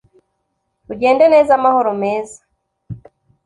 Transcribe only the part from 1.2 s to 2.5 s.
neza, amahoro meza